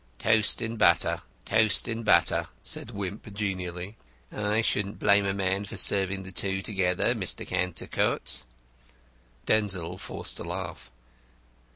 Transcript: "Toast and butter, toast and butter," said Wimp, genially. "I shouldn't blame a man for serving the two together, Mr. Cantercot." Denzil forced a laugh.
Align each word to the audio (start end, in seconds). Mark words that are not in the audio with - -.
"Toast 0.17 0.63
and 0.63 0.79
butter, 0.79 1.21
toast 1.45 1.87
and 1.87 2.03
butter," 2.03 2.47
said 2.63 2.89
Wimp, 2.89 3.31
genially. 3.35 3.97
"I 4.31 4.61
shouldn't 4.61 4.97
blame 4.97 5.27
a 5.27 5.33
man 5.35 5.63
for 5.65 5.77
serving 5.77 6.23
the 6.23 6.31
two 6.31 6.63
together, 6.63 7.13
Mr. 7.13 7.45
Cantercot." 7.45 8.43
Denzil 9.45 9.99
forced 9.99 10.39
a 10.39 10.43
laugh. 10.43 10.91